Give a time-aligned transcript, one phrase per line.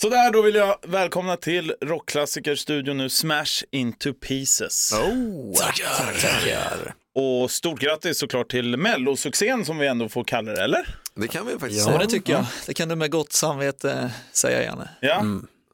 [0.00, 4.92] Sådär, då vill jag välkomna till rockklassikerstudion nu, Smash Into Pieces.
[4.92, 6.20] Oh, tackar.
[6.20, 6.94] tackar.
[7.14, 10.96] Och stort grattis såklart till mellosuccén som vi ändå får kalla det, eller?
[11.14, 11.98] Det kan vi faktiskt Ja, säga.
[11.98, 12.46] det tycker jag.
[12.66, 14.88] Det kan du med gott samvete säga, Janne.
[15.00, 15.24] Ja.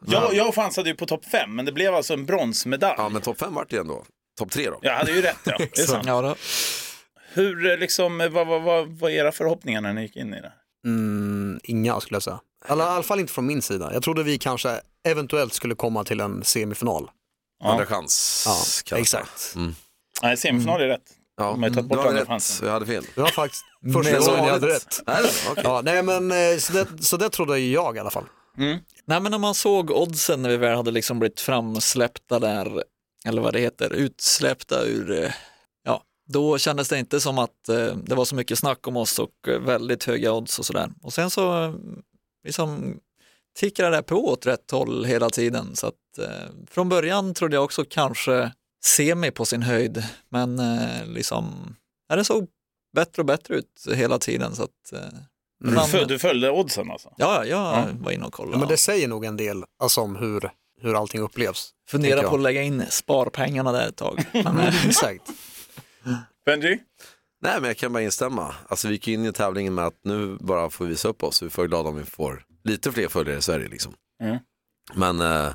[0.06, 2.94] Jag, jag chansade ju på topp fem, men det blev alltså en bronsmedalj.
[2.98, 4.04] Ja, men topp fem vart det ändå.
[4.38, 4.78] Topp tre då.
[4.82, 5.56] Jag hade ju rätt, ja.
[5.58, 6.06] Det är sant.
[6.06, 6.34] Ja, då.
[7.32, 10.52] Hur, eh, liksom, vad, vad, vad var era förhoppningar när ni gick in i det?
[10.86, 12.40] Mm, inga skulle jag säga.
[12.68, 13.90] Alla- I alla fall inte från min sida.
[13.92, 17.10] Jag trodde vi kanske eventuellt skulle komma till en semifinal.
[17.64, 18.44] Andra chans.
[18.90, 19.52] Ja, exakt.
[19.56, 19.74] Mm.
[20.22, 21.02] Nej, semifinal är rätt.
[21.36, 22.66] Ja, De har ju tagit bort andra rätt, chansen.
[22.66, 23.04] jag hade fel.
[23.14, 25.00] Det var faktiskt första gången jag hade rätt.
[25.06, 25.16] Nej,
[25.50, 25.64] okej.
[25.66, 28.24] Ja, nej men eh, så det, så det trodde jag i alla fall.
[29.06, 32.82] Nej, men när man såg oddsen när vi väl hade liksom blivit framsläppta där,
[33.26, 35.30] eller vad det heter, utsläppta ur, eh,
[35.84, 39.18] ja, då kändes det inte som att eh, det var så mycket snack om oss
[39.18, 40.90] och väldigt höga odds och sådär.
[41.02, 41.74] Och sen så
[42.44, 42.98] liksom
[43.58, 45.76] tickade det på åt rätt håll hela tiden.
[45.76, 48.52] Så att eh, från början trodde jag också kanske
[48.84, 51.76] semi på sin höjd, men eh, liksom,
[52.08, 52.46] ja, det såg
[52.96, 54.54] bättre och bättre ut hela tiden.
[54.54, 55.00] Så att, eh,
[55.64, 57.14] Du, man- föl- du följde oddsen alltså?
[57.16, 57.86] Ja, jag Ja.
[58.00, 58.54] var inne och kollade.
[58.56, 61.70] Ja, men det säger nog en del alltså, om hur, hur allting upplevs.
[61.88, 64.24] Fundera på att lägga in sparpengarna där ett tag.
[64.32, 65.22] Men, Exakt.
[66.46, 66.78] Benji?
[67.44, 68.54] Nej, men jag kan bara instämma.
[68.68, 71.42] Alltså, vi gick in i tävlingen med att nu bara får vi visa upp oss.
[71.42, 73.68] Vi får vara glada om vi får lite fler följare i Sverige.
[73.68, 73.94] Liksom.
[74.22, 74.38] Mm.
[74.94, 75.54] Men eh,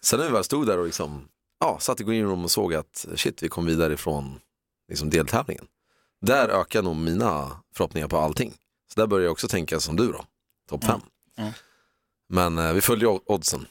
[0.00, 1.28] sen när vi väl stod där och liksom,
[1.60, 4.40] ja, satt i green room och såg att shit, vi kom vidare ifrån
[4.88, 5.66] liksom, deltävlingen.
[6.20, 8.54] Där ökar nog mina förhoppningar på allting.
[8.94, 10.24] Så där börjar jag också tänka som du då,
[10.68, 11.00] topp fem.
[11.38, 11.52] Mm.
[12.28, 13.66] Men eh, vi följde oddsen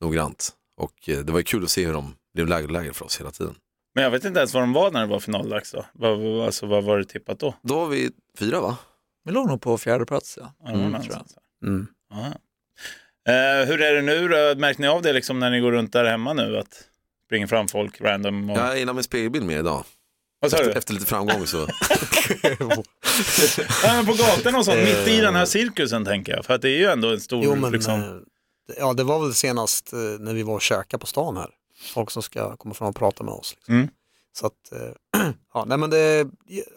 [0.00, 0.52] noggrant.
[0.76, 3.20] Och eh, det var kul att se hur de blev lägre och lägre för oss
[3.20, 3.54] hela tiden.
[3.94, 5.84] Men jag vet inte ens vad de var när det var finaldags då.
[5.92, 7.54] Vad, vad, alltså, vad var det tippat då?
[7.62, 8.76] Då var vi fyra va?
[9.24, 10.38] vi låg nog på fjärde plats.
[10.40, 10.54] Ja.
[10.58, 11.34] Ja, var Mm, någonstans.
[11.66, 11.86] Mm.
[12.10, 12.26] Ja.
[13.32, 14.60] Eh, hur är det nu då?
[14.60, 16.58] Märker ni av det liksom när ni går runt där hemma nu?
[16.58, 16.84] Att
[17.26, 18.50] springer fram folk random?
[18.50, 18.58] Och...
[18.58, 19.84] Jag gillar min spegelbild mer idag.
[20.40, 20.62] Vad sa du?
[20.62, 21.66] Efter, efter lite framgång så.
[23.84, 26.44] Ja, men på gatorna och sånt, mitt i den här cirkusen tänker jag.
[26.44, 27.44] För att det är ju ändå en stor...
[27.44, 28.00] Jo men, liksom...
[28.00, 31.50] eh, ja det var väl senast eh, när vi var och käkade på stan här.
[31.80, 33.54] Folk som ska komma fram och prata med oss.
[33.54, 33.74] Liksom.
[33.74, 33.88] Mm.
[34.32, 35.22] Så att, eh,
[35.54, 36.28] ja nej men det,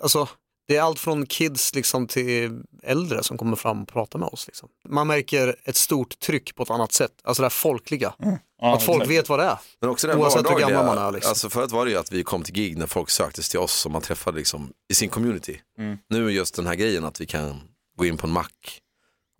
[0.01, 0.27] alltså,
[0.67, 4.47] det är allt från kids liksom till äldre som kommer fram och pratar med oss.
[4.47, 4.69] Liksom.
[4.89, 8.13] Man märker ett stort tryck på ett annat sätt, alltså det här folkliga.
[8.61, 9.17] ja, att folk exakt.
[9.19, 9.59] vet vad det är.
[9.81, 11.29] Men också här Oavsett hur gammal man är, liksom.
[11.29, 13.73] Alltså förut var det ju att vi kom till gig när folk söktes till oss
[13.73, 15.61] som man träffade liksom i sin community.
[15.77, 15.97] Mm.
[16.09, 17.61] Nu är just den här grejen att vi kan
[17.97, 18.79] gå in på en mack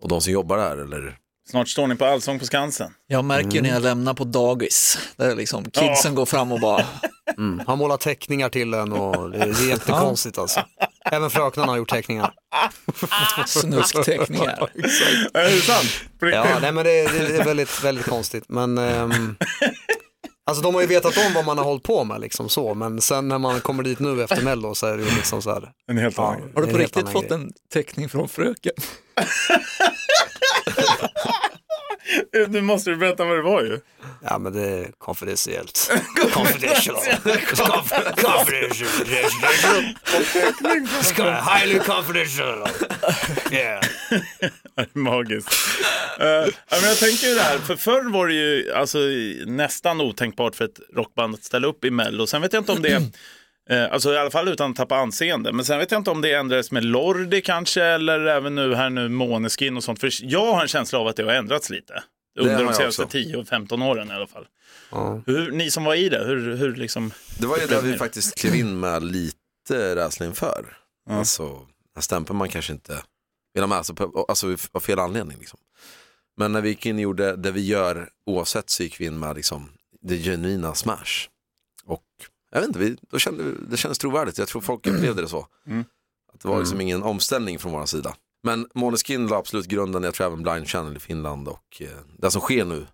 [0.02, 1.18] och de som jobbar där eller
[1.50, 2.94] Snart står ni på Allsång på Skansen.
[3.06, 6.84] Jag märker ju när jag lämnar på dagis, där liksom kidsen går fram och bara,
[7.38, 7.64] Mm.
[7.66, 10.60] Han målar teckningar till en och det är jättekonstigt alltså.
[11.10, 12.32] Även fröknarna har gjort teckningar.
[13.46, 14.68] snuskteckningar.
[15.34, 16.04] Är det sant?
[16.18, 16.44] På riktigt?
[16.44, 18.44] Ja, nej men det, det, det är väldigt, väldigt konstigt.
[18.48, 19.36] Men ehm,
[20.46, 22.74] alltså de har ju vetat om vad man har hållit på med liksom så.
[22.74, 25.52] Men sen när man kommer dit nu efter Mello så är det ju liksom så
[25.52, 25.72] här.
[25.90, 26.50] En helt annan grej.
[26.54, 27.38] Har du på riktigt fått grej.
[27.40, 28.72] en teckning från fröken?
[32.48, 33.80] Nu måste du berätta vad det var ju.
[34.22, 35.90] Ja men det är konfidentiellt.
[36.32, 36.96] Confidential.
[36.96, 38.88] Conf- Confidential.
[41.58, 42.68] Highly confidential.
[43.52, 43.82] Yeah.
[44.92, 45.48] Magiskt.
[46.20, 46.46] Eh, ja,
[46.80, 48.98] men jag tänker ju det här, för förr var det ju alltså,
[49.46, 52.26] nästan otänkbart för ett rockband att ställa upp i Mello.
[52.26, 53.02] Sen vet jag inte om det,
[53.70, 56.20] eh, alltså i alla fall utan att tappa anseende, men sen vet jag inte om
[56.20, 60.00] det ändrades med Lordi kanske, eller även nu här nu Måneskin och sånt.
[60.00, 62.02] För jag har en känsla av att det har ändrats lite.
[62.38, 63.18] Under de senaste också.
[63.18, 64.46] 10-15 åren i alla fall.
[64.90, 65.22] Ja.
[65.26, 67.12] Hur, ni som var i det, hur, hur liksom...
[67.38, 70.76] Det var ju där vi faktiskt klev in med lite rädsla inför.
[71.10, 73.02] Alltså, den här stämpeln man kanske inte
[73.54, 73.94] vill ha med, alltså,
[74.28, 75.38] alltså av fel anledning.
[75.38, 75.58] Liksom.
[76.36, 79.18] Men när vi gick in och gjorde det vi gör oavsett så gick vi in
[79.18, 79.68] med liksom,
[80.00, 81.28] det genuina smash.
[81.84, 82.04] Och
[82.54, 84.38] jag vet inte, vi, då kände, det kändes trovärdigt.
[84.38, 85.46] Jag tror folk upplevde det så.
[85.66, 85.84] Mm.
[86.34, 88.14] Att det var liksom ingen omställning från vår sida.
[88.42, 91.88] Men Måneskin la absolut grunden, jag tror även Blind Channel i Finland och eh,
[92.18, 92.86] det som sker nu,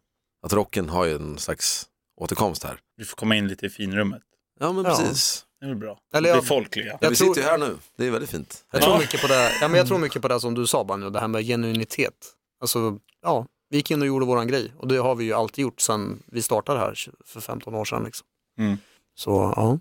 [0.46, 1.86] att rocken har ju en slags
[2.20, 2.78] återkomst här.
[2.96, 4.22] Vi får komma in lite i finrummet.
[4.60, 4.90] Ja men Ja.
[4.90, 5.44] precis.
[5.60, 5.98] Det är väl bra.
[6.14, 6.86] Eller det är jag- folkliga.
[6.86, 8.64] Ja, Jag vi tror- sitter ju här nu, det är väldigt fint.
[8.72, 10.84] Jag tror mycket på det, ja, men jag tror mycket på det som du sa
[10.84, 12.14] Banjo, det här med genuinitet.
[12.60, 15.62] Alltså, ja, vi gick in och gjorde våran grej och det har vi ju alltid
[15.62, 18.04] gjort sedan vi startade här för 15 år sedan.
[18.04, 18.26] Liksom.
[18.58, 18.76] Mm.
[19.20, 19.78] Så ja,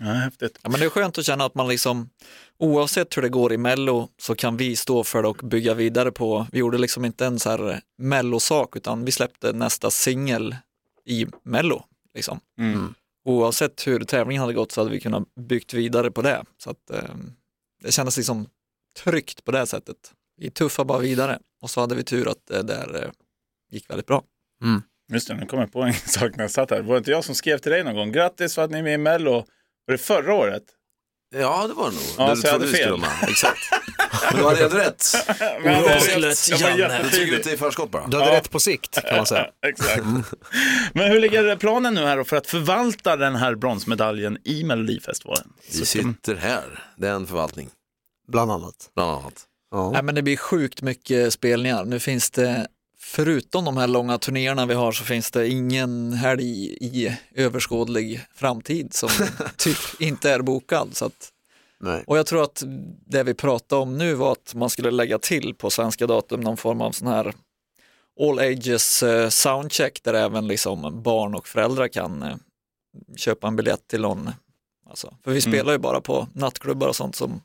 [0.00, 0.58] Ja, häftigt.
[0.62, 2.10] Ja, men det är skönt att känna att man liksom,
[2.58, 6.12] oavsett hur det går i Mello, så kan vi stå för det och bygga vidare
[6.12, 10.56] på, vi gjorde liksom inte en så här Mello-sak, utan vi släppte nästa singel
[11.04, 11.84] i Mello.
[12.14, 12.40] Liksom.
[12.58, 12.94] Mm.
[13.24, 16.44] Oavsett hur tävlingen hade gått så hade vi kunnat byggt vidare på det.
[16.58, 17.14] Så att, eh,
[17.82, 18.46] det kändes liksom
[19.04, 20.12] tryggt på det sättet.
[20.36, 23.10] Vi tuffar bara vidare och så hade vi tur att det där eh,
[23.70, 24.22] gick väldigt bra.
[25.12, 26.80] Just det, nu kom jag på en sak när jag satt här.
[26.82, 28.12] Var det inte jag som skrev till dig någon gång?
[28.12, 29.32] Grattis för att ni är med i Mello.
[29.86, 30.62] Var det förra året?
[31.34, 32.04] Ja, det var det nog.
[32.18, 33.00] Ja, Det så jag hade fel.
[33.28, 33.58] Exakt.
[34.32, 35.04] Men du hade helt rätt.
[35.62, 36.48] Men jag hade rätt.
[36.60, 37.02] Janne.
[37.02, 38.06] Du tog ut det i förskott bara.
[38.06, 38.36] Du hade Ja.
[38.36, 39.46] rätt på sikt kan man säga.
[39.66, 40.02] Exakt.
[40.92, 45.52] Men hur ligger planen nu här då för att förvalta den här bronsmedaljen i Melodifestivalen?
[45.72, 46.84] Vi sitter här.
[46.96, 47.70] Det är en förvaltning,
[48.28, 48.90] Bland annat.
[48.94, 49.44] bland annat.
[49.70, 49.90] Ja.
[49.90, 51.84] Nej, men det blir sjukt mycket spelningar.
[51.84, 52.66] Nu finns det,
[53.06, 58.94] förutom de här långa turnéerna vi har, så finns det ingen helg i överskådlig framtid
[58.94, 59.08] som
[59.56, 60.96] typ inte är bokad.
[60.96, 61.28] Så att,
[61.80, 62.04] Nej.
[62.06, 62.62] och jag tror att
[63.06, 66.56] det vi pratade om nu var att man skulle lägga till på svenska datum någon
[66.56, 67.34] form av sån här
[68.20, 72.36] all ages eh, soundcheck där även liksom barn och föräldrar kan eh,
[73.16, 74.30] köpa en biljett till någon.
[74.90, 77.40] Alltså, för vi spelar ju bara på nattklubbar och sånt som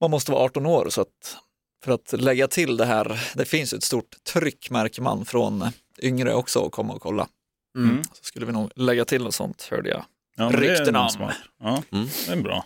[0.00, 1.36] man måste vara 18 år så att
[1.84, 5.64] för att lägga till det här, det finns ett stort tryck märker man från
[6.02, 7.28] yngre också att komma och kolla.
[7.76, 8.02] Mm.
[8.04, 10.04] Så skulle vi nog lägga till något sånt hörde jag.
[10.36, 11.32] Ja, nog om.
[11.62, 12.08] Ja, Mm.
[12.26, 12.64] det är bra.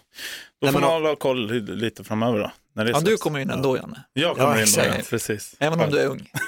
[0.61, 2.51] Då Nej, får man hålla koll li- lite framöver då.
[2.75, 5.11] När det Ja, du kommer in ändå Janne, Jag kommer Ja, in då, ja, exakt.
[5.11, 5.55] precis.
[5.59, 6.31] även om du är ung.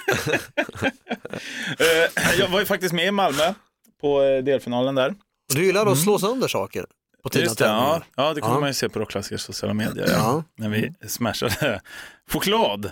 [1.78, 3.54] Eh, Jag var ju faktiskt med i Malmö
[4.00, 5.14] på eh, delfinalen där.
[5.54, 6.86] Du gillar att slå sönder saker
[7.30, 8.02] på Just det, ja.
[8.16, 8.60] ja, det kommer Ja.
[8.60, 10.08] man ju se på Rockklassikers sociala medier.
[10.10, 10.44] Ja.
[10.58, 11.80] När vi smashade
[12.30, 12.90] choklad.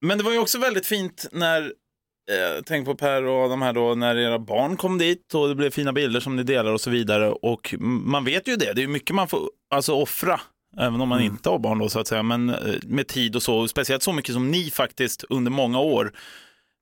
[0.00, 3.72] Men det var ju också väldigt fint när, eh, tänk på Per och Adam här
[3.72, 6.80] då, när era barn kom dit och det blev fina bilder som ni delar och
[6.80, 7.28] så vidare.
[7.30, 10.40] Och man vet ju det, det är mycket man får alltså, offra.
[10.78, 13.42] Även om man inte har barn då så att säga, men eh, med tid och
[13.42, 16.12] så, speciellt så mycket som ni faktiskt under många år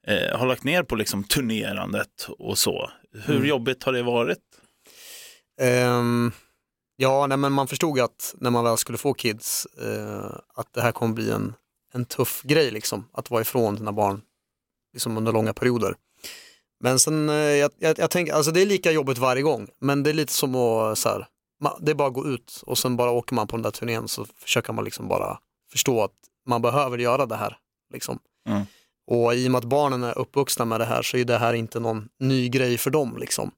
[0.07, 2.91] eh, har lagt ner på liksom turnerandet och så.
[3.25, 4.39] Hur jobbigt har det varit?
[5.61, 6.33] Ehm,
[6.97, 10.81] ja, nej, men man förstod att när man väl skulle få kids eh, att det
[10.81, 11.55] här kommer bli en,
[11.93, 14.21] en tuff grej liksom, att vara ifrån sina barn
[14.93, 15.95] liksom under långa perioder.
[16.81, 20.03] Men sen, eh, jag, jag, jag tänker, alltså det är lika jobbigt varje gång, men
[20.03, 21.27] det är lite som att, så här,
[21.61, 23.71] man, det är bara att gå ut och sen bara åker man på den där
[23.71, 25.39] turnén så försöker man liksom bara
[25.73, 26.13] förstå att
[26.47, 27.57] man behöver göra det här.
[27.93, 28.19] Liksom.
[28.49, 28.63] Mm.
[29.07, 31.55] Och i och med att barnen är uppvuxna med det här så är det här
[31.55, 33.17] inte någon ny grej för dem.
[33.17, 33.51] Liksom.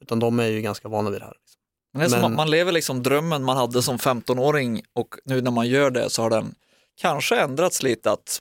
[0.00, 1.36] Utan de är ju ganska vana vid det här.
[1.40, 1.57] Liksom.
[1.92, 5.90] Men att man lever liksom drömmen man hade som 15-åring och nu när man gör
[5.90, 6.54] det så har den
[7.00, 8.40] kanske ändrats lite att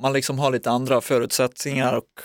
[0.00, 2.20] man liksom har lite andra förutsättningar och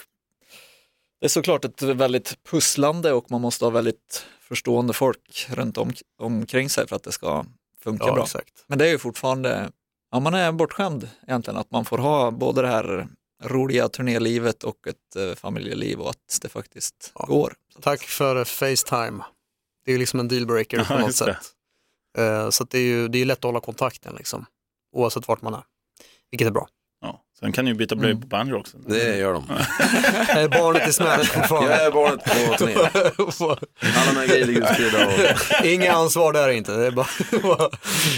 [1.20, 5.94] det är såklart ett väldigt pusslande och man måste ha väldigt förstående folk runt om,
[6.20, 7.46] omkring sig för att det ska
[7.84, 8.24] funka bra.
[8.24, 8.64] exakt.
[8.68, 9.70] Men det är ju fortfarande,
[10.12, 13.08] ja man är bortskämd egentligen att man får ha både det här
[13.44, 17.26] roliga turnélivet och ett eh, familjeliv och att det faktiskt Ja.
[17.26, 17.54] går.
[17.82, 19.24] Tack för Facetime.
[19.86, 21.38] Det är ju liksom en dealbreaker på något sätt.
[22.18, 24.46] Eh, Så att det är ju det är lätt att hålla kontakten liksom.
[24.96, 25.64] Oavsett vart man är.
[26.32, 26.68] Vilket är bra.
[27.02, 27.22] Ja.
[27.40, 28.22] Sen kan ni ju byta blöjor Mm.
[28.22, 28.78] på banjo också.
[28.78, 29.44] Det gör de.
[30.40, 31.74] Är barnet i Jag fortfarande?
[31.76, 32.76] är barnet på turné.
[33.98, 35.08] Alla mina grejer ligger utspridda.
[35.08, 35.66] Och...
[35.66, 36.72] Inga ansvar där inte.
[36.78, 37.08] Det är bara...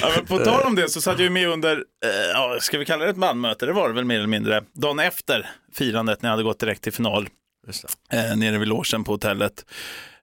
[0.01, 2.85] Ja, men på tal om det så satt jag ju med under, eh, ska vi
[2.85, 6.29] kalla det ett manmöte, det var det väl mer eller mindre, dagen efter firandet när
[6.29, 7.29] jag hade gått direkt till final
[7.67, 8.17] Just det.
[8.17, 9.65] eh, nere vid logen på hotellet.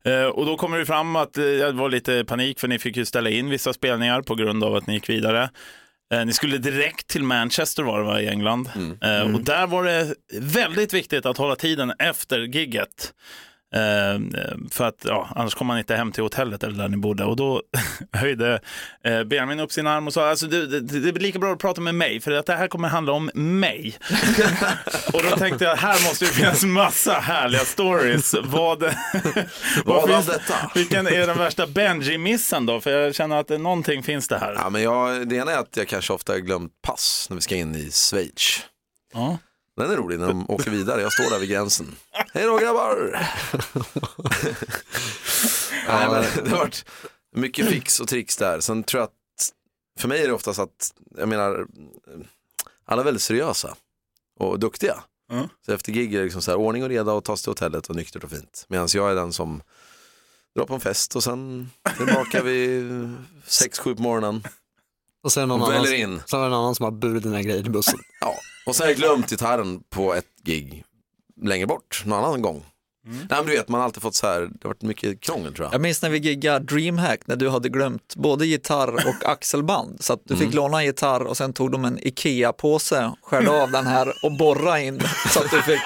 [0.07, 2.97] Eh, och då kommer det fram att eh, det var lite panik för ni fick
[2.97, 5.51] ju ställa in vissa spelningar på grund av att ni gick vidare.
[6.15, 8.71] Eh, ni skulle direkt till Manchester var det va, i England.
[9.03, 13.13] Eh, och där var det väldigt viktigt att hålla tiden efter gigget.
[13.75, 14.21] Eh,
[14.71, 17.25] för att ja, annars kom man inte hem till hotellet eller där ni bodde.
[17.25, 17.63] Och då
[18.13, 18.61] höjde
[19.05, 21.59] eh, Benjamin upp sin arm och sa alltså, det, det, det är lika bra att
[21.59, 23.99] prata med mig för att det här kommer handla om mig.
[25.13, 28.35] och då tänkte jag här måste det finnas massa härliga stories.
[28.45, 28.93] Vad, Vad
[29.85, 30.71] vad finns, detta?
[30.75, 32.81] vilken är den värsta Benji-missen då?
[32.81, 34.55] För jag känner att någonting finns det här.
[34.55, 37.41] Ja, men jag, det ena är att jag kanske ofta har glömt pass när vi
[37.41, 38.61] ska in i Schweiz.
[39.15, 39.39] Ja.
[39.77, 41.03] Den är rolig när de åker vidare.
[41.03, 41.95] Jag står där vid gränsen.
[42.11, 42.97] Hej då grabbar!
[45.89, 46.85] Nej, men det har varit
[47.37, 48.61] mycket fix och tricks där.
[48.61, 49.13] Sen tror jag att
[49.99, 51.67] för mig är det oftast att, jag menar,
[52.85, 53.77] alla är väldigt seriösa
[54.41, 54.97] och duktiga.
[55.33, 55.49] Mm.
[55.67, 57.51] Så efter gig är det liksom så här, ordning och reda och ta sig till
[57.51, 58.65] hotellet och nyktert och fint.
[58.69, 59.63] Medan jag är den som
[60.57, 63.15] drar på en fest och sen tillbaka vid
[63.47, 64.43] sex sju på morgonen
[65.23, 66.23] Och någon annan, in.
[66.27, 67.99] sen är det någon annan som har burit dina grejer till bussen.
[68.21, 68.35] Ja,
[68.67, 70.85] och sen har jag glömt gitarren på ett gig
[71.43, 72.65] längre bort, någon annan gång.
[73.07, 75.55] Nej men du vet, man har alltid fått så här, det har varit mycket krångel
[75.55, 75.75] tror jag.
[75.75, 80.05] Jag minns när vi giggade DreamHack när du hade glömt både gitarr och axelband.
[80.05, 80.47] Så att du Mm.
[80.47, 84.33] fick låna en gitarr och sen tog de en Ikea-påse, skärde av den här och
[84.37, 85.81] borra in så att du fick.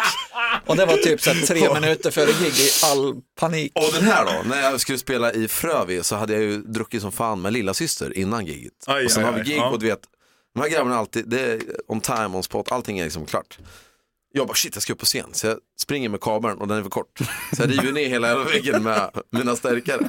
[0.66, 3.72] Och det var typ så tre minuter före gig i all panik.
[3.74, 7.02] Och den här då, när jag skulle spela i Frövi så hade jag ju druckit
[7.02, 8.72] som fan med lilla syster innan giget.
[8.86, 9.68] Aj, och sen aj, har vi aj, gig ja.
[9.70, 10.00] och du vet,
[10.54, 13.58] de här grabbarna är alltid, det är on time, on spot, allting är liksom klart.
[14.32, 15.28] jag bara shit jag ska upp på scen.
[15.32, 17.18] Så jag springer med kabeln och den är för kort.
[17.56, 20.08] Så jag river ner hela väggen med mina stärkare.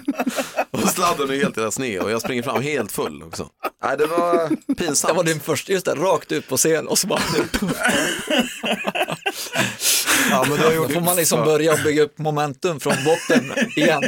[0.71, 3.49] Och sladden är helt jävla sned och jag springer fram helt full också.
[3.83, 5.13] Nej det var pinsamt.
[5.13, 7.21] Det var din första, just det, rakt ut på scen och så bara,
[10.29, 14.03] Ja, men då får man liksom börja bygga upp momentum från botten igen.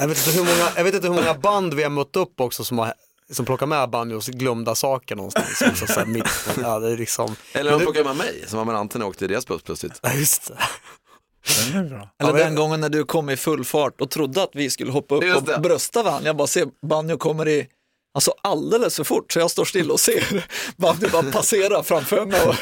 [0.00, 2.40] jag, vet inte hur många, jag vet inte hur många band vi har mött upp
[2.40, 2.94] också som, har,
[3.32, 5.62] som plockar med banjos glömda saker någonstans.
[5.62, 6.26] Också, så här, mitt,
[6.62, 9.24] ja, det är liksom, Eller de plockade med mig som var med Anton och åkte
[9.24, 10.00] i deras buss plötsligt.
[10.02, 10.58] ja, just det.
[11.72, 11.86] Den.
[11.86, 14.92] Eller Ja, den gången när du kom i full fart och trodde att vi skulle
[14.92, 16.26] hoppa upp och brösta varandra.
[16.26, 17.68] Jag bara ser Banjo kommer i
[18.14, 22.40] Alltså alldeles för fort så jag står still och ser Banjo bara passera framför mig
[22.48, 22.54] och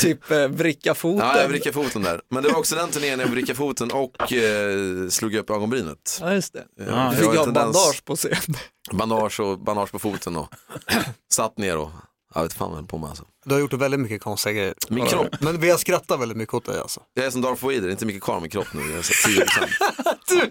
[0.00, 1.26] typ eh, vricka foten.
[1.28, 2.20] Ja, jag vrickade foten där.
[2.30, 6.18] Men det var också den turnén jag vrickade foten och eh, slog upp ögonbrynet.
[6.20, 6.64] Ja, just det.
[6.78, 8.36] Ja, Du jag fick ha bandage på scen.
[8.92, 10.48] Bandage och bandage på foten och
[11.32, 11.90] satt ner och
[12.34, 13.24] jag vet fan vad jag höll på med alltså.
[13.44, 14.74] Du har gjort väldigt mycket konstiga grejer.
[14.88, 17.00] Min kropp, Men vi har skrattat väldigt mycket åt dig alltså.
[17.14, 18.80] jag är som Darth Vader, det är inte mycket kvar av min kropp nu.
[18.90, 20.50] Jag är så 10%.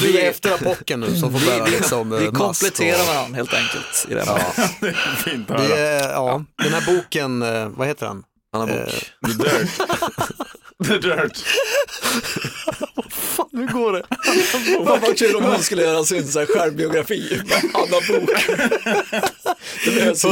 [0.00, 3.36] Du är efter apocken nu som får bära liksom Vi eh, mask kompletterar och- varandra
[3.36, 4.06] helt enkelt.
[4.08, 4.42] I det här.
[4.80, 5.78] Ja, Fint att vi höra.
[5.78, 8.22] är, ja, den här boken, eh, vad heter den?
[8.52, 8.76] Anna Bok.
[8.76, 8.86] Eh,
[9.26, 9.70] The Dirt.
[10.86, 11.36] The Dirt.
[13.10, 14.02] Fan, hur går det?
[14.84, 17.40] Vad var kul om hon skulle göra sin så här självbiografi.
[17.74, 18.30] Anna Bok.
[19.84, 20.30] Det behövs ju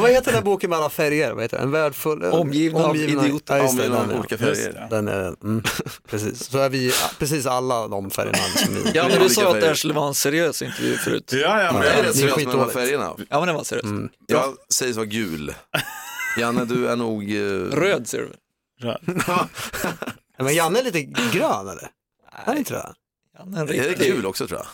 [0.00, 1.32] vad heter den här boken med alla färger?
[1.32, 1.66] Vad heter den?
[1.66, 2.24] En värld full...
[2.24, 3.56] Omgivna av idioter.
[3.56, 4.38] Ja, Omgivna av den, olika ja.
[4.38, 4.86] färger.
[4.90, 5.62] Den är, mm,
[6.10, 6.44] precis.
[6.44, 8.90] Så är vi precis alla de färgerna som vi...
[8.94, 11.32] Ja, men du sa att det här skulle vara en seriös intervju förut.
[11.32, 13.14] Ja, ja, men Jag är rätt det är seriös med de färgerna.
[13.28, 14.12] Ja, men det var seriöst.
[14.26, 15.54] Jag sägs vara gul.
[16.38, 17.30] Janne, du är nog...
[17.32, 17.40] eh,
[17.80, 18.36] Röd ser du väl?
[20.38, 21.88] Ja, Men Janne är lite grön eller?
[22.32, 22.92] Han är inte?
[23.38, 24.12] Ja, en Är det riktig.
[24.12, 24.66] gul också tror jag?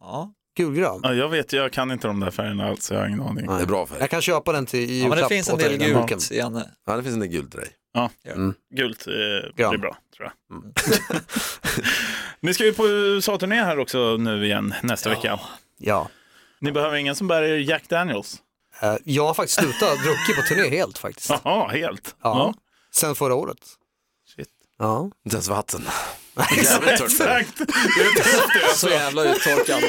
[0.00, 0.32] Ja.
[0.56, 1.00] Gulgrön?
[1.02, 3.46] ja, jag vet, jag kan inte de där färgerna alls, jag har ingen aning.
[3.46, 3.98] Det är bra färg.
[4.00, 5.78] Jag kan köpa den till i ja, men julklapp det finns en åt dig, del
[5.78, 6.18] den gult boken.
[6.30, 6.70] Janne.
[6.86, 7.68] Ja, det finns en del gul till dig.
[8.74, 9.12] Gult eh,
[9.56, 9.70] Grön.
[9.70, 10.72] blir bra, tror jag.
[12.40, 15.40] Ni ska ju på USA-turné här också nu igen nästa vecka.
[15.78, 16.08] Ja.
[16.60, 18.36] Ni behöver ingen som bär er Jack Daniels?
[18.80, 21.30] Eh, Jag har faktiskt slutat druckit på turné helt faktiskt.
[21.44, 22.14] Jaha, helt?
[22.22, 22.54] Ja.
[22.94, 23.58] Sen förra året.
[24.36, 24.48] Shit.
[24.78, 25.10] Ja.
[25.24, 25.88] Inte ens vatten.
[26.56, 27.06] Jävligt tört.
[27.10, 27.60] Exakt!
[28.74, 29.82] Så jävla uttorkad.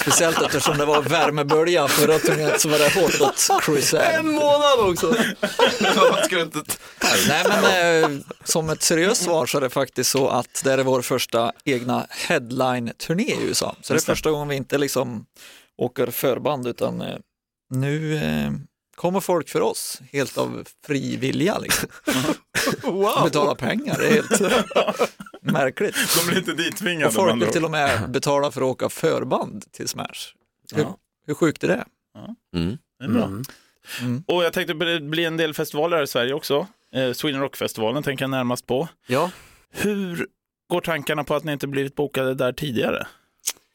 [0.00, 4.28] Speciellt eftersom det var värmebölja förra turnén så var det hårt åt Chris Ann.
[4.32, 5.14] månad också!
[7.28, 10.78] Nej men eh, som ett seriöst svar så är det faktiskt så att det är
[10.78, 13.76] vår första egna headline-turné i USA.
[13.82, 15.26] Så det är första gången vi inte liksom
[15.78, 17.16] åker förband utan eh,
[17.70, 18.50] nu eh,
[18.96, 21.58] kommer folk för oss helt av fri vilja.
[21.58, 21.88] Liksom.
[22.82, 23.24] Wow!
[23.24, 24.40] Betala pengar, det är helt
[25.42, 25.96] märkligt.
[26.20, 27.06] De blir inte dittvingade.
[27.06, 30.06] Och folk vill till och med betala för att åka förband till Smash.
[30.74, 30.98] Hur, Ja.
[31.26, 31.84] hur sjukt är det?
[32.56, 32.78] Mm.
[32.98, 33.24] Det är bra.
[33.24, 33.42] Mm.
[34.00, 34.24] Mm.
[34.26, 36.66] Och jag tänkte det blir en del festivaler här i Sverige också.
[36.92, 38.88] Eh, Sweden Rock-festivalen tänker jag närmast på.
[39.06, 39.30] Ja,
[39.70, 40.26] Hur
[40.70, 43.06] går tankarna på att ni inte blivit bokade där tidigare?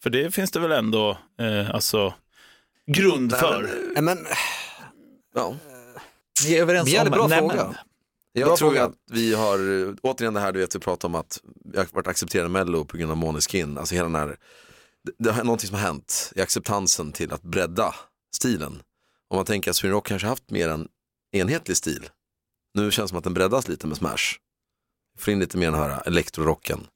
[0.03, 2.13] För det finns det väl ändå eh, alltså,
[2.91, 3.69] grund för?
[3.93, 4.27] Nej, men
[5.35, 5.55] Ja.
[6.45, 7.49] Ni är överens Vi om bra nämen.
[7.49, 7.75] fråga.
[8.31, 8.83] Jag Bra tror fråga.
[8.83, 9.57] att vi har,
[10.01, 11.41] återigen det här du vet vi pratar om att
[11.73, 13.77] jag har varit accepterad i Mello på grund av Måneskin.
[13.77, 14.37] Alltså hela den här,
[15.03, 17.95] det, det har någonting som har hänt i acceptansen till att bredda
[18.35, 18.81] stilen.
[19.29, 20.87] Om man tänker att Sweden Rock kanske haft mer en
[21.31, 22.09] enhetlig stil.
[22.73, 24.23] Nu känns det som att den breddas lite med Smash.
[25.19, 26.87] Får in lite mer den här elektrorocken.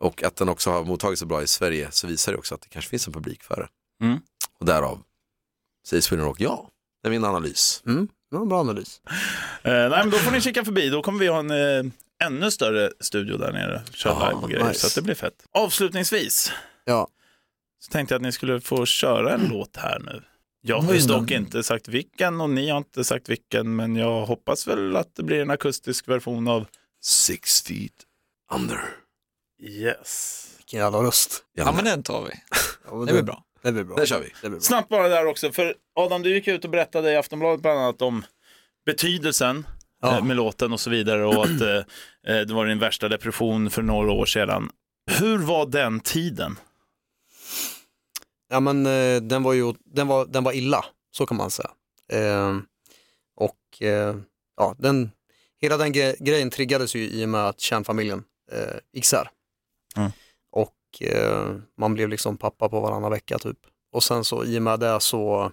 [0.00, 2.60] Och att den också har mottagits så bra i Sverige så visar det också att
[2.62, 4.04] det kanske finns en publik för det.
[4.06, 4.18] Mm.
[4.58, 5.02] Och därav
[5.88, 6.70] säger Sweden Rock ja.
[7.02, 7.82] Det är min analys.
[7.86, 9.00] mm, det var en bra analys.
[9.62, 10.88] Eh, nej, men då får ni kika förbi.
[10.88, 11.92] Då kommer vi ha en eh,
[12.24, 13.82] ännu större studio där nere.
[13.92, 14.68] Köra Ja, live och grejer.
[14.68, 14.80] nice.
[14.80, 15.46] Så att det blir fett.
[15.52, 16.52] Avslutningsvis
[16.84, 17.08] Ja.
[17.78, 20.22] så tänkte jag att ni skulle få köra en låt här nu.
[20.60, 21.20] Jag har ju Mm.
[21.20, 23.76] dock inte sagt vilken och ni har inte sagt vilken.
[23.76, 26.66] Men jag hoppas väl att det blir en akustisk version av
[27.02, 27.92] Six feet
[28.52, 28.80] under.
[29.62, 30.42] Yes.
[30.56, 31.44] Vilken jävla röst.
[31.54, 32.30] Ja men den tar vi.
[32.90, 33.42] Ja, men Det blir bra.
[33.62, 33.96] Det blir bra.
[33.96, 34.26] Det kör vi.
[34.26, 34.60] Det blir bra.
[34.60, 38.02] Snabbt bara där också, för Adam du gick ut och berättade i Aftonbladet bland annat
[38.02, 38.24] om
[38.86, 39.66] betydelsen
[40.02, 40.16] Ja.
[40.18, 41.76] eh, med låten och så vidare och att eh,
[42.36, 44.70] eh, det var din värsta depression för några år sedan.
[45.10, 46.58] Hur var den tiden?
[48.48, 51.70] Ja men eh, den var ju, den var, den var illa, så kan man säga.
[52.12, 52.56] Eh,
[53.36, 54.16] och eh,
[54.56, 55.10] ja, den,
[55.60, 59.28] hela den gre- grejen triggades ju i och med att kärnfamiljen eh, gick isär.
[59.96, 60.10] Mm.
[60.52, 63.58] Och eh, man blev liksom pappa på varannan vecka typ.
[63.92, 65.52] Och sen så i och med det så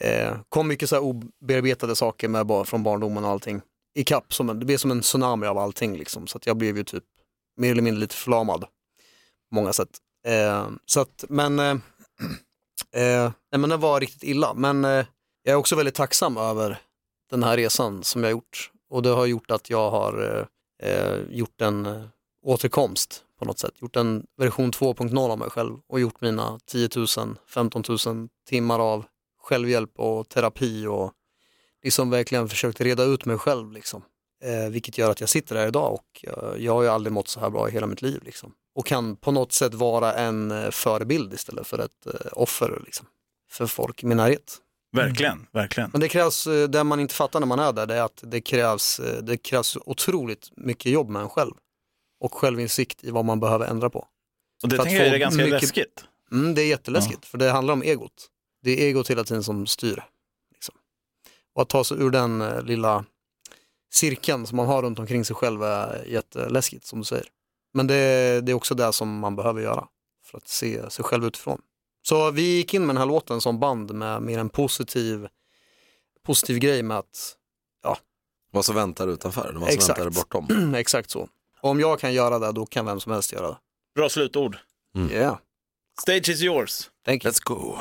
[0.00, 3.60] eh, kom mycket så här obearbetade saker med, bara från barndomen och allting.
[3.94, 6.26] I kapp, som en, det blev som en tsunami av allting liksom.
[6.26, 7.04] Så att jag blev ju typ
[7.56, 8.60] mer eller mindre lite förlamad.
[8.60, 9.98] På många sätt.
[10.26, 11.76] Eh, så att, men eh,
[12.94, 15.06] Eh, nej men det var riktigt illa, men eh,
[15.42, 16.78] jag är också väldigt tacksam över
[17.30, 18.70] den här resan som jag har gjort.
[18.90, 20.46] Och det har gjort att jag har
[20.80, 22.02] eh, eh gjort en eh,
[22.44, 23.74] återkomst på något sätt.
[23.80, 28.78] Gjort en version 2.0 av mig själv och gjort mina 10 000, 15 000 timmar
[28.78, 29.04] av
[29.42, 31.12] självhjälp och terapi och
[31.82, 33.72] liksom verkligen försökt reda ut mig själv.
[33.72, 34.02] Liksom.
[34.44, 37.28] Eh, vilket gör att jag sitter här idag och eh, jag har ju aldrig mått
[37.28, 38.20] så här bra i hela mitt liv.
[38.24, 38.52] Liksom.
[38.74, 43.06] Och kan på något sätt vara en eh, förebild istället för ett eh, offer liksom,
[43.50, 44.60] för folk i min närhet.
[44.94, 45.90] Verkligen, verkligen.
[45.92, 48.20] Men det krävs, eh, det man inte fattar när man är där, det är att
[48.22, 51.52] det krävs, eh, det krävs otroligt mycket jobb med en själv.
[52.24, 54.06] Och självinsikt i vad man behöver ändra på.
[54.62, 56.04] Och det tänker jag är ganska mycket- läskigt.
[56.32, 58.30] Mm, det är jätteläskigt, för det handlar om egot.
[58.62, 60.04] Det är egot hela tiden som styr.
[60.54, 60.74] Liksom.
[61.54, 63.04] Och att ta sig ur den eh, lilla
[63.92, 67.26] cirkeln som man har runt omkring sig själv är jätteläskigt, som du säger.
[67.74, 67.94] Men det,
[68.40, 69.88] det är också det som man behöver göra
[70.24, 71.60] för att se sig själv utifrån.
[72.02, 75.28] Så vi gick in med den här låten som band med mer en positiv,
[76.22, 77.36] positiv grej med att,
[78.52, 79.98] Vad som väntar utanför, vad som Exakt.
[79.98, 80.74] väntar bortom.
[80.74, 81.28] exakt så.
[81.64, 83.56] Och om jag kan göra det, då kan vem som helst göra det.
[83.94, 84.56] Bra slutord.
[85.10, 85.38] Yeah,
[86.02, 86.90] Stage is yours.
[87.06, 87.30] thank you.
[87.30, 87.78] Let's go.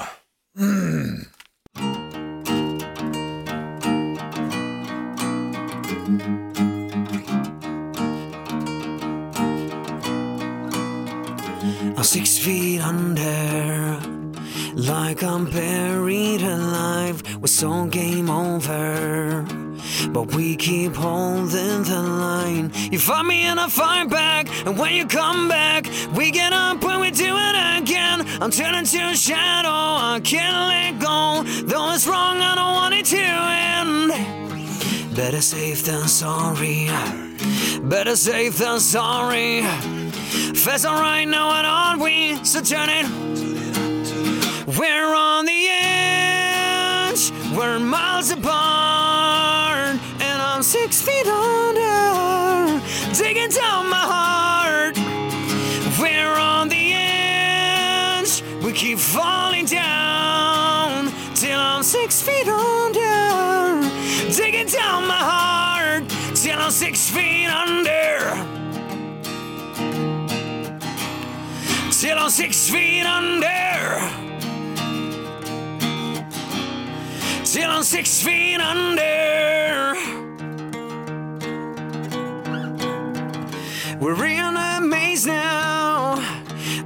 [11.96, 14.00] I'm six feet under,
[14.76, 17.24] like I'm buried alive.
[17.40, 19.46] We're so game over,
[20.10, 22.72] but we keep holding the line.
[22.92, 26.84] You fight me and I fight back, and when you come back, we get up
[26.84, 28.26] when we do it again.
[28.42, 31.44] I'm turning to a shadow, I can't let go.
[31.66, 35.16] Though it's wrong, I don't want it to end.
[35.16, 36.90] Better safe than sorry.
[37.84, 39.62] Better safe than sorry.
[40.56, 43.06] Fast alright now and on we so turn it.
[44.66, 48.93] We're on the edge, we're miles apart, and
[50.74, 52.82] six feet under,
[53.14, 54.98] digging down my heart.
[56.00, 63.88] We're on the edge, we keep falling down till I'm six feet under,
[64.36, 68.34] digging down my heart till I'm six feet under.
[71.92, 74.00] till I'm six feet under.
[77.46, 80.13] Till I'm six feet under.
[84.04, 86.16] We're in a maze now,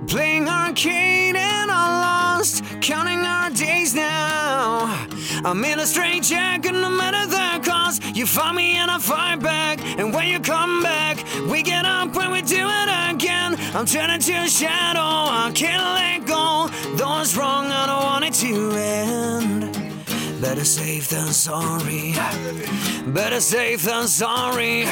[0.05, 5.07] playing arcade and are lost, counting our days now.
[5.43, 8.03] I'm in a straight jacket, no matter the cost.
[8.15, 11.17] You fight me and I fight back, and when you come back,
[11.49, 13.55] we get up when we do it again.
[13.73, 16.69] I'm turning to a shadow, I can't let go.
[16.97, 20.39] Though it's wrong, I don't want it to end.
[20.39, 22.13] Better safe than sorry.
[23.07, 24.85] Better safe than sorry.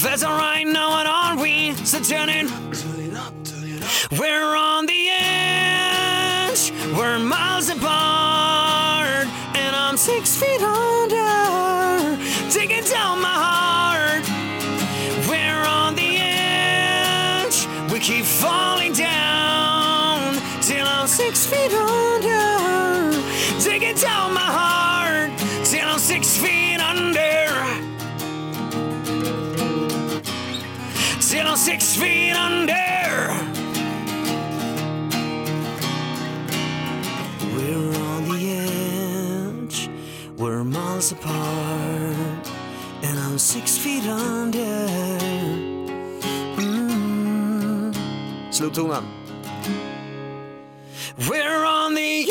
[0.00, 2.46] Fast alright now and on we so turn it.
[4.18, 6.72] We're on the edge.
[6.96, 12.16] We're miles apart, and I'm six feet under,
[12.50, 14.24] digging down my heart.
[15.28, 17.68] We're on the edge.
[17.92, 18.59] We keep falling
[51.28, 52.30] We're on the